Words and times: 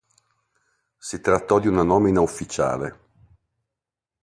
Si 0.97 1.21
trattò 1.21 1.59
di 1.59 1.67
una 1.67 1.83
nomina 1.83 2.21
ufficiale. 2.21 2.99